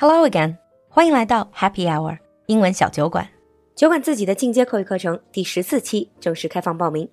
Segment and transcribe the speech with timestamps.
[0.00, 0.56] Hello again，
[0.88, 3.28] 欢迎来到 Happy Hour 英文小酒馆。
[3.74, 7.08] 酒馆自己的进阶口语课程第十四期正式开放报名，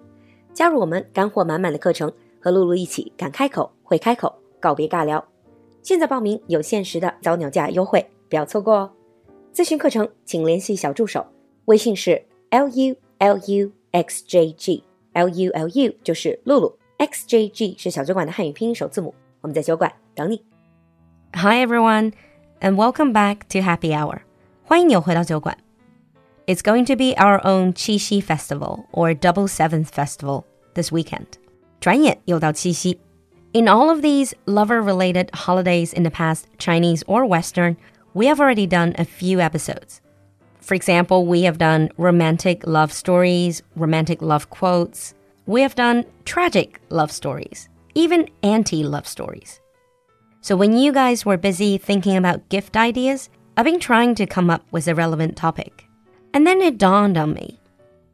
[0.53, 5.25] 加入我们干货满满的课程，和露露一起敢开口、会开口，告别尬聊。
[5.81, 8.91] 现在报名有限时的早鸟价优惠，不要错过哦！
[9.51, 11.25] 咨询课程请联系小助手，
[11.65, 14.83] 微信是 l u l u x j g
[15.13, 19.11] l u l u 就是露露，x j g 是小酒馆的汉语拼音首字母。
[19.41, 20.43] 我们在酒馆等你。
[21.33, 22.13] Hi everyone
[22.60, 24.20] and welcome back to Happy Hour.
[24.64, 25.56] 欢迎你回到酒馆。
[26.46, 30.44] It's going to be our own Qixi Festival or Double Seventh Festival
[30.74, 31.26] this weekend.
[31.80, 32.98] 转眼又到七夕。
[33.52, 37.76] In all of these lover-related holidays in the past, Chinese or Western,
[38.12, 40.00] we have already done a few episodes.
[40.60, 45.14] For example, we have done romantic love stories, romantic love quotes.
[45.46, 49.60] We have done tragic love stories, even anti-love stories.
[50.45, 54.51] So when you guys were busy thinking about gift ideas, I've been trying to come
[54.51, 55.87] up with a relevant topic.
[56.35, 57.59] And then it dawned on me.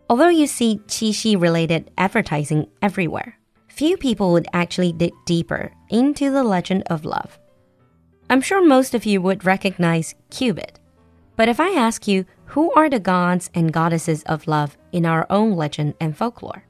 [0.10, 6.46] Although you see Qixi related advertising everywhere, few people would actually dig deeper into the
[6.46, 7.38] legend of love.
[8.30, 10.80] I'm sure most of you would recognize Cupid.
[11.36, 15.28] But if I ask you, who are the gods and goddesses of love in our
[15.30, 16.64] own legend and folklore?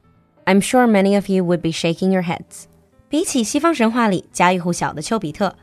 [0.47, 2.67] I'm sure many of you would be shaking your heads.
[3.10, 5.54] 比起西方神话里家喻户晓的丘比特，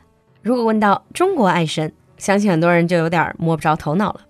[0.42, 4.20] 如果问到中国爱神，相信很多人就有点摸不着头脑了。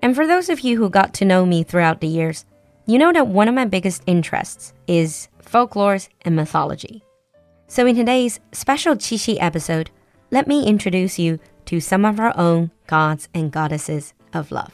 [0.00, 2.42] And for those of you who got to know me throughout the years,
[2.86, 7.02] you know that one of my biggest interests is folklore and mythology.
[7.68, 9.90] So in today's special Qixi episode,
[10.30, 14.70] let me introduce you to some of our own gods and goddesses of love.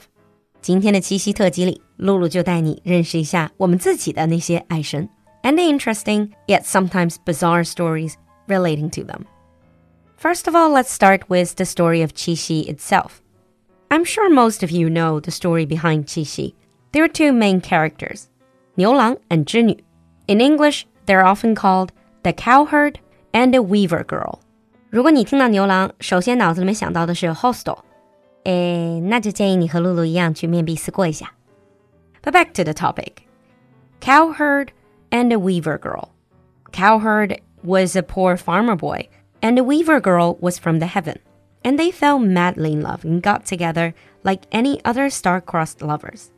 [0.62, 5.08] 今天的七夕特辑里，露露就带你认识一下我们自己的那些爱神。
[5.42, 8.16] and the interesting, yet sometimes bizarre stories
[8.48, 9.26] relating to them.
[10.16, 13.22] First of all, let's start with the story of Qixi itself.
[13.90, 16.54] I'm sure most of you know the story behind Qixi.
[16.92, 18.28] There are two main characters,
[18.76, 19.74] Niu Lang and Zhi Nu.
[20.26, 21.92] In English, they're often called
[22.22, 22.98] the cowherd
[23.32, 24.40] and the weaver girl.
[24.90, 27.78] 如果你听到牛郎，首先脑子里面想到的是 hostel，
[28.44, 31.32] 诶，那就建议你和露露一样去面壁思过一下。
[32.22, 33.12] But back to the topic,
[34.00, 34.68] cowherd
[35.11, 36.13] and a weaver girl.
[36.71, 39.07] Cowherd was a poor farmer boy,
[39.41, 41.19] and the weaver girl was from the heaven.
[41.63, 46.31] And they fell madly in love and got together like any other star-crossed lovers.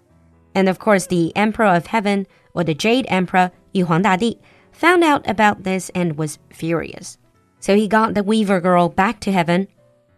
[0.56, 4.40] And of course, the Emperor of Heaven, or the Jade Emperor, Yu Huangdadi,
[4.72, 7.18] found out about this and was furious.
[7.60, 9.68] So he got the weaver girl back to heaven.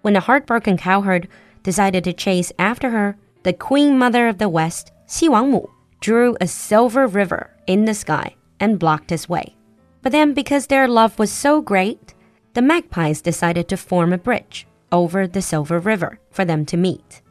[0.01, 1.27] When the heartbroken cowherd
[1.61, 6.47] decided to chase after her, the queen mother of the west, Xi Wangmu, drew a
[6.47, 9.55] silver river in the sky and blocked his way.
[10.01, 12.13] But then, because their love was so great,
[12.53, 17.21] the magpies decided to form a bridge over the Silver River for them to meet.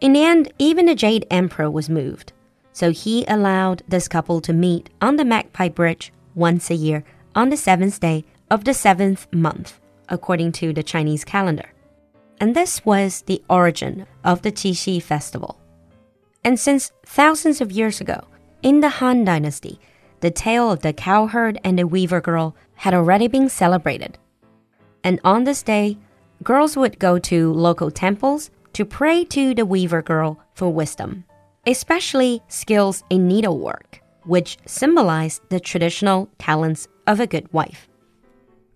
[0.00, 2.32] In the end, even the Jade Emperor was moved,
[2.72, 7.04] so he allowed this couple to meet on the Magpie Bridge once a year
[7.34, 11.72] on the seventh day of the seventh month, according to the Chinese calendar.
[12.40, 15.60] And this was the origin of the Qixi festival.
[16.44, 18.24] And since thousands of years ago,
[18.62, 19.78] in the Han Dynasty,
[20.21, 24.17] the tale of the cowherd and the weaver girl had already been celebrated.
[25.03, 25.97] And on this day,
[26.43, 31.23] girls would go to local temples to pray to the weaver girl for wisdom,
[31.65, 37.87] especially skills in needlework, which symbolized the traditional talents of a good wife.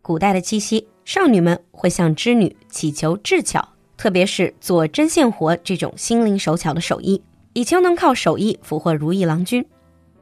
[0.02, 3.68] 古代的七夕，少女们会向织女祈求智巧，
[3.98, 7.22] 特别是做针线活这种心灵手巧的手艺，
[7.54, 9.66] 以求能靠手艺俘获如意郎君。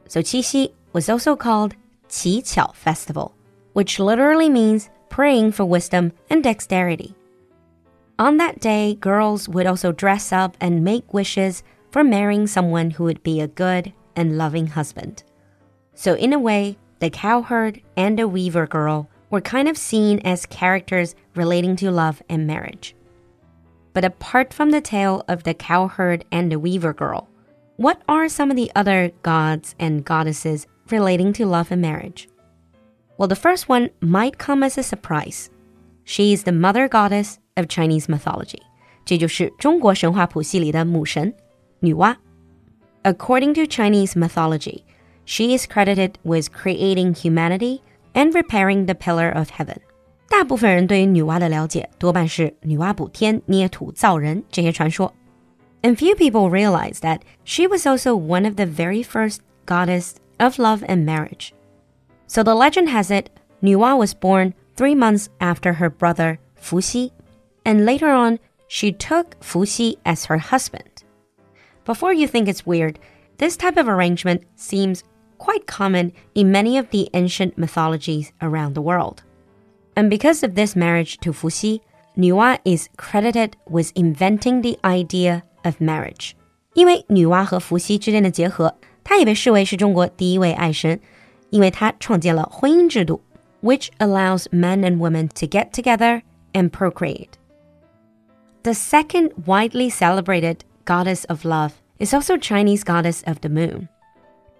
[0.08, 1.75] So 七夕 was also called
[2.07, 3.35] Qi Qiao Festival,
[3.73, 7.15] which literally means praying for wisdom and dexterity.
[8.19, 13.03] On that day, girls would also dress up and make wishes for marrying someone who
[13.03, 15.23] would be a good and loving husband.
[15.95, 20.45] So, in a way, the cowherd and the weaver girl were kind of seen as
[20.45, 22.95] characters relating to love and marriage.
[23.93, 27.27] But apart from the tale of the cowherd and the weaver girl,
[27.77, 32.28] what are some of the other gods and goddesses relating to love and marriage?
[33.18, 35.50] Well, the first one might come as a surprise.
[36.04, 38.62] She is the mother goddess of Chinese mythology.
[39.04, 41.32] 这就是中国神话谱系里的母神
[41.80, 42.16] 女娲.
[43.02, 44.82] According to Chinese mythology,
[45.24, 47.80] she is credited with creating humanity
[48.12, 49.78] and repairing the pillar of heaven.
[50.28, 55.12] 大部分人对于女娲的了解多半是女娲补天、捏土造人这些传说。
[55.82, 60.12] And few people realize that she was also one of the very first goddess
[60.42, 61.54] of love and marriage.
[62.26, 63.30] So the legend has it,
[63.62, 67.10] Nuwa was born three months after her brother Fuxi,
[67.64, 68.38] and later on,
[68.68, 71.04] she took Fuxi as her husband.
[71.84, 72.98] Before you think it's weird,
[73.38, 75.04] this type of arrangement seems
[75.38, 79.22] quite common in many of the ancient mythologies around the world.
[79.96, 81.80] And because of this marriage to Fuxi,
[82.16, 86.34] Nuwa is credited with inventing the idea of marriage.
[86.74, 88.74] 因为女娲和伏羲之间的结合，
[89.12, 91.00] 她也被视为是中国第一位爱神，
[91.50, 93.20] 因为她创建了婚姻制度，
[93.62, 96.22] which allows men and women to get together
[96.52, 97.30] and procreate.
[98.62, 103.88] The second widely celebrated goddess of love is also Chinese goddess of the moon.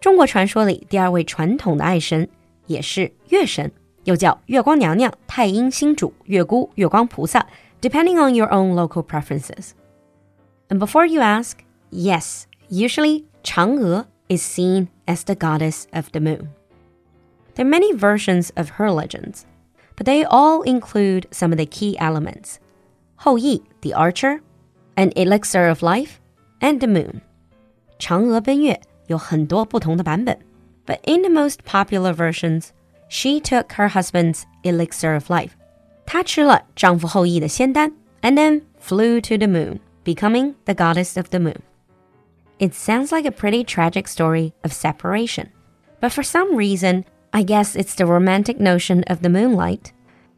[0.01, 2.29] 中国传说里第二位传统的爱神
[2.67, 3.71] 也是月神，
[4.05, 7.47] 又叫月光娘娘、太阴星主、月姑、月光菩萨，
[7.81, 9.71] depending on your own local preferences.
[10.69, 11.59] And before you ask,
[11.91, 16.49] yes, usually Chang'e is seen as the goddess of the moon.
[17.55, 19.45] There are many versions of her legends,
[19.97, 22.61] but they all include some of the key elements.
[23.25, 24.41] Hou Yi, the archer,
[24.97, 26.21] an elixir of life,
[26.61, 27.21] and the moon.
[27.99, 30.39] 嫦娥奔月有很多不同的版本，
[30.87, 32.69] but in the most popular versions,
[33.09, 35.51] she took her husband's elixir of life.
[36.07, 37.93] 她吃了丈夫后羿的仙丹，
[38.23, 41.57] and then flew to the moon, becoming the goddess of the moon.
[42.59, 45.51] It sounds like a pretty tragic story of separation.
[46.01, 49.93] But for some reason, I guess it's the romantic notion of the moonlight.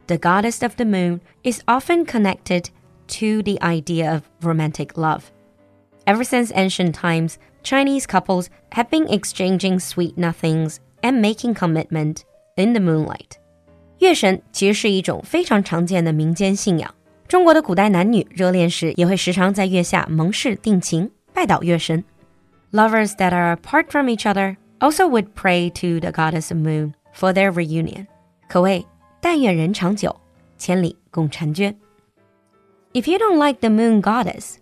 [0.07, 2.69] The goddess of the moon is often connected
[3.07, 5.31] to the idea of romantic love.
[6.05, 12.23] Ever since ancient times, Chinese couples have been exchanging sweet nothings and making commitment
[12.57, 13.37] in the moonlight.
[13.99, 16.93] 月神其实是一种非常常见的民间信仰。
[17.27, 22.03] 中国的古代男女热恋时也会时常在月下盟誓定情， 拜祷月神。
[22.71, 27.33] Lovers that are apart from each other also would pray to the goddess of moon for
[27.33, 28.07] their reunion.
[28.47, 28.85] 可谓
[29.19, 30.15] 但愿人长久，
[30.57, 31.75] 千里共婵娟。
[32.93, 34.55] If you don't like the moon goddess,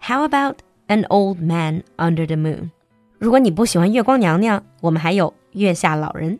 [0.00, 0.56] how about
[0.88, 2.70] an old man under the moon.
[3.18, 6.38] 如果你不喜欢月光娘娘，我们还有月下老人。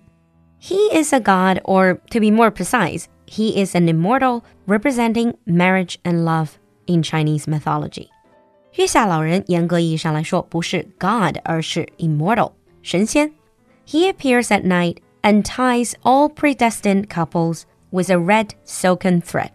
[0.60, 5.96] He is a god, or to be more precise, he is an immortal representing marriage
[6.04, 6.50] and love
[6.86, 8.08] in Chinese mythology.
[8.74, 12.52] 月下老人严格意义上来说不是 god，而是 immortal
[12.82, 13.32] 神仙。
[13.86, 19.50] He appears at night and ties all predestined couples with a red silken thread.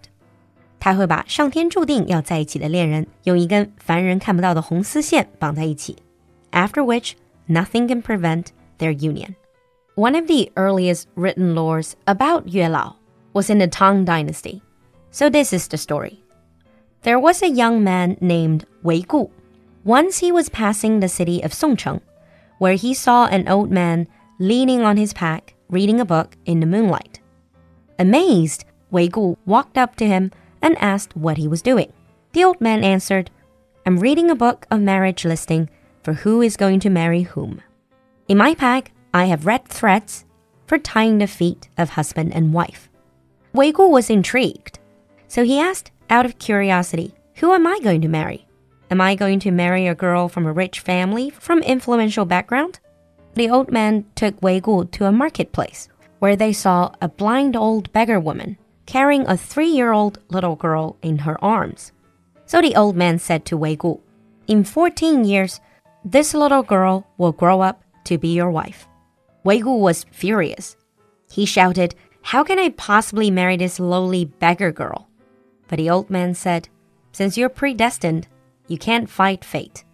[0.80, 5.96] 他会把上天注定要在一起的恋人用一根凡人看不到的红丝线绑在一起，
[6.52, 7.13] after which
[7.48, 8.48] nothing can prevent
[8.78, 9.36] their union.
[9.96, 12.98] One of the earliest written laws about Yue Lao
[13.34, 14.62] was in the Tang Dynasty.
[15.10, 16.19] So this is the story.
[17.02, 19.31] There was a young man named Wei Gu.
[19.85, 22.02] Once he was passing the city of Songcheng,
[22.58, 24.06] where he saw an old man
[24.38, 27.20] leaning on his pack, reading a book in the moonlight.
[27.99, 30.31] Amazed, Wei Gu walked up to him
[30.61, 31.91] and asked what he was doing.
[32.32, 33.31] The old man answered,
[33.87, 35.70] I'm reading a book of marriage listing
[36.03, 37.62] for who is going to marry whom.
[38.29, 40.26] In my pack, I have red threads
[40.67, 42.91] for tying the feet of husband and wife.
[43.55, 44.79] Wei Gu was intrigued,
[45.29, 48.47] so he asked out of curiosity, Who am I going to marry?
[48.91, 52.81] Am I going to marry a girl from a rich family, from influential background?
[53.35, 57.93] The old man took Wei Gu to a marketplace, where they saw a blind old
[57.93, 61.93] beggar woman carrying a three year old little girl in her arms.
[62.46, 64.01] So the old man said to Wei Gu,
[64.49, 65.61] In 14 years,
[66.05, 68.89] this little girl will grow up to be your wife.
[69.44, 70.77] Wei Gu was furious.
[71.31, 75.09] He shouted, How can I possibly marry this lowly beggar girl?
[75.70, 76.69] But the old man said,
[77.12, 78.27] Since you're predestined,
[78.67, 79.84] you can't fight fate.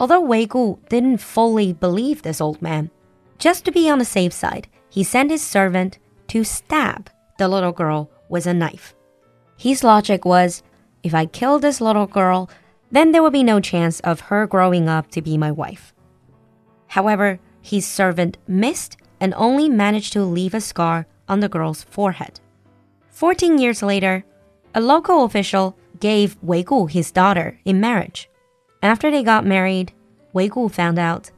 [0.00, 2.90] Although Wei Gu didn't fully believe this old man,
[3.38, 7.72] just to be on the safe side, he sent his servant to stab the little
[7.72, 8.94] girl with a knife.
[9.58, 10.62] His logic was
[11.02, 12.48] if I kill this little girl,
[12.90, 15.92] then there will be no chance of her growing up to be my wife.
[16.86, 22.40] However, his servant missed and only managed to leave a scar on the girl's forehead.
[23.10, 24.24] Fourteen years later,
[24.73, 28.29] a local official gave Wei Gu his daughter in marriage.
[28.81, 29.91] After they got married,
[30.33, 31.31] Wei Gu found out,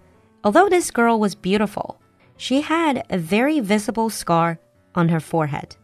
[0.43, 1.97] although this girl was beautiful,
[2.37, 4.59] she had a very visible scar
[4.95, 5.75] on her forehead.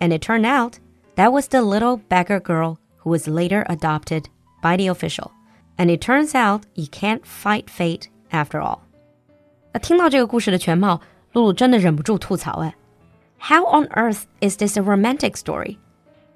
[0.00, 0.78] And it turned out
[1.16, 4.28] that was the little beggar girl who was later adopted
[4.62, 5.32] by the official.
[5.78, 8.80] And it turns out you can't fight fate after all.
[9.72, 11.00] 那听到这个故事的全貌，
[11.32, 12.74] 露露真的忍不住吐槽哎，
[13.40, 15.78] How on earth is this a romantic story?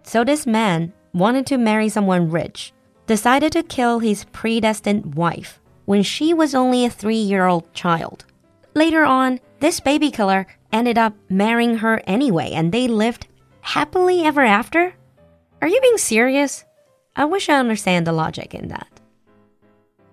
[0.03, 2.73] So this man wanted to marry someone rich,
[3.07, 8.25] decided to kill his predestined wife when she was only a three-year-old child.
[8.73, 13.27] Later on, this baby killer ended up marrying her anyway, and they lived
[13.61, 14.93] happily ever after?
[15.61, 16.63] Are you being serious?
[17.15, 18.87] I wish I understand the logic in that.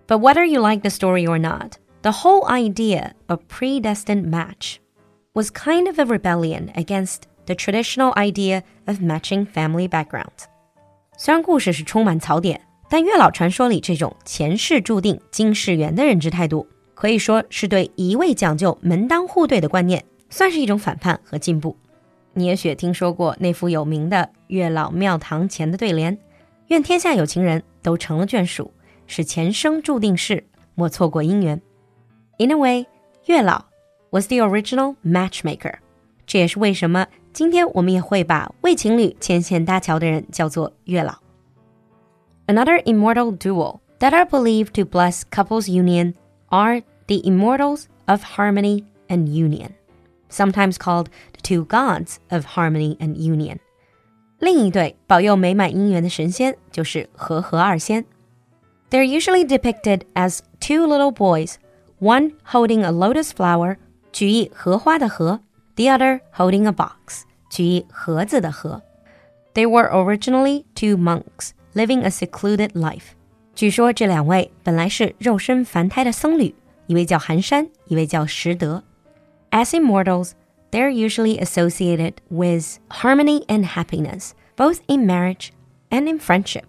[0.07, 4.81] But whether you like the story or not, the whole idea of predestined match
[5.35, 10.47] was kind of a rebellion against the traditional idea of matching family background.
[11.17, 21.77] 虽然故事是充满槽点，但月老传说里这种前世注定今世缘的认知态度，可以说是对一味讲究门当户对的观念，算是一种反叛和进步。
[22.35, 26.17] 你也许听说过那副有名的月老庙堂前的对联
[26.69, 28.73] ：“愿天下有情人都成了眷属，
[29.07, 30.45] 是前生注定事，
[30.77, 31.61] 莫错过姻缘。”
[32.39, 32.87] In a way,
[33.27, 33.65] 月老
[34.11, 35.75] was the original matchmaker。
[36.29, 41.15] 这也是为什么今天我们也会把为情侣牵线搭桥的人叫做月老。
[42.47, 46.13] Another immortal duo that are believed to bless couples' union
[46.51, 49.71] are the immortals of harmony and union,
[50.31, 53.59] sometimes called the two gods of harmony and union.
[54.39, 58.05] 另一对保佑美满姻缘的神仙就是和合二仙。
[58.91, 61.55] They're usually depicted as two little boys,
[62.01, 63.77] one holding a lotus flower,
[64.13, 65.41] 举一荷花的荷
[65.79, 67.23] the other holding a box.
[67.49, 68.83] 取盒子的盒.
[69.55, 73.15] They were originally two monks living a secluded life.
[73.55, 76.55] 据说这两位本来是肉身凡胎的僧侣，
[76.87, 78.83] 一位叫寒山，一位叫拾得。
[79.51, 80.33] As immortals,
[80.71, 85.49] they're usually associated with harmony and happiness, both in marriage
[85.91, 86.67] and in friendship.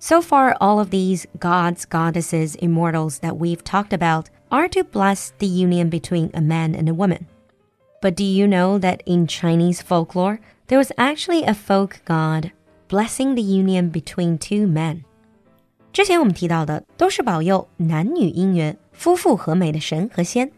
[0.00, 5.32] So far, all of these gods, goddesses, immortals that we've talked about are to bless
[5.38, 7.26] the union between a man and a woman.
[8.03, 12.51] But do you know that in Chinese folklore, there was actually a folk god
[12.87, 15.03] blessing the union between two men?
[15.91, 20.51] 之前我们提到的都是保佑男女姻缘、夫妇和美的神和仙，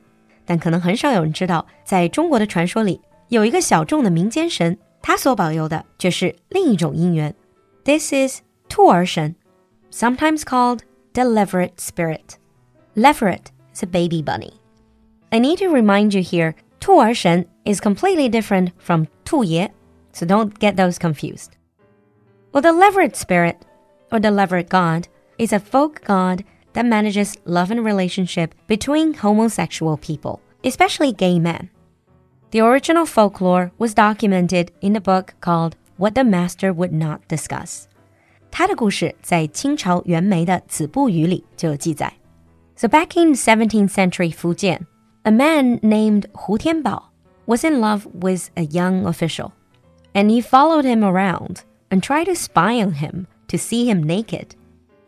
[0.45, 7.33] 但可能很少有人知道，在中国的传说里，有一个小众的民间神，他所保佑的却是另一种姻缘。
[7.85, 9.35] This is 兔儿神,
[9.91, 10.81] sometimes called
[11.13, 12.35] the leveret spirit.
[12.95, 14.53] Leveret is a baby bunny.
[15.29, 19.71] I need to remind you here, 兔儿神 is completely different from 兔爷,
[20.13, 21.51] so don't get those confused.
[22.51, 23.57] Well, the leveret spirit,
[24.11, 29.97] or the leveret god, is a folk god that manages love and relationship between homosexual
[29.97, 31.69] people, especially gay men.
[32.51, 37.87] The original folklore was documented in a book called What the Master Would Not Discuss.
[38.51, 42.11] 他的故事在清朝袁枚的《子不语》里就有记载。
[42.75, 44.81] So back in 17th century Fujian,
[45.26, 47.02] a man named Hu Tianbao
[47.46, 49.52] was in love with a young official,
[50.14, 54.54] and he followed him around and tried to spy on him to see him naked.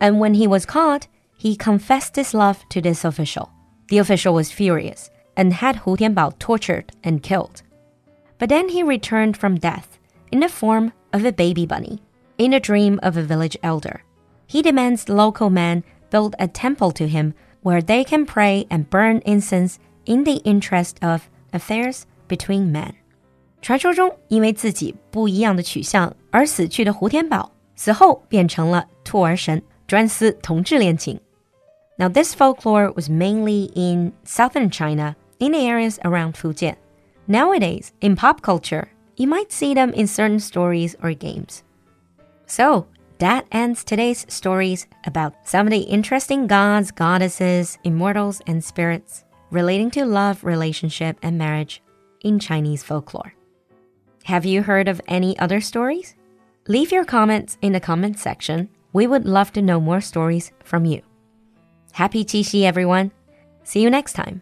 [0.01, 1.07] And when he was caught,
[1.37, 3.49] he confessed his love to this official.
[3.87, 7.63] The official was furious and had Hu Tianbao tortured and killed.
[8.37, 9.99] But then he returned from death
[10.33, 12.01] in the form of a baby bunny
[12.37, 14.03] in a dream of a village elder.
[14.47, 19.21] He demands local men build a temple to him where they can pray and burn
[19.25, 22.94] incense in the interest of affairs between men.
[23.62, 31.18] 传说中，因为自己不一样的取向而死去的胡天宝，死后变成了兔儿神，专司同志恋情。
[31.96, 36.76] Now, this folklore was mainly in southern China, in the areas around Fujian.
[37.26, 41.62] Nowadays, in pop culture, you might see them in certain stories or games.
[42.46, 42.86] So,
[43.18, 49.90] that ends today's stories about some of the interesting gods, goddesses, immortals, and spirits relating
[49.92, 51.80] to love, relationship, and marriage
[52.22, 53.34] in Chinese folklore.
[54.24, 56.14] Have you heard of any other stories?
[56.66, 58.68] Leave your comments in the comments section.
[58.92, 61.02] We would love to know more stories from you.
[61.92, 63.10] Happy Qixi, everyone!
[63.64, 64.40] See you next time.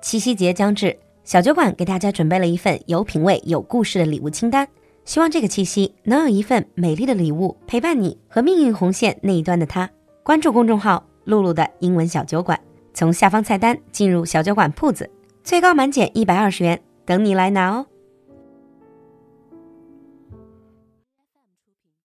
[0.00, 4.66] 七夕节将至，小酒馆给大家准备了一份有品味、有故事的礼物清单。
[5.04, 9.88] 希望这个七夕能有一份美丽的礼物陪伴你和命运红线那一端的他。
[10.22, 12.58] 关注公众号“露露的英文小酒馆”，
[12.97, 15.07] 从下方菜单进入小酒馆铺子，
[15.43, 17.85] 最高满减一百二十元，等你来拿哦。